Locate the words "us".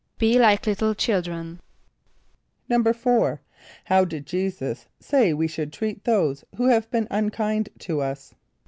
8.01-8.33